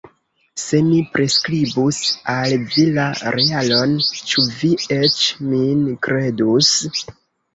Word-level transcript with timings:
Se 0.59 0.77
mi 0.85 0.99
priskribus 1.15 1.97
al 2.35 2.55
vi 2.71 2.85
la 2.95 3.05
realon, 3.35 3.93
ĉu 4.31 4.45
vi 4.61 4.71
eĉ 4.97 5.19
min 5.51 5.83
kredus? 6.07 6.73